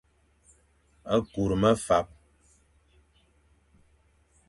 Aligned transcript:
Kur 1.33 1.51
mefap. 1.61 2.07